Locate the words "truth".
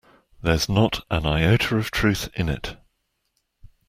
1.91-2.29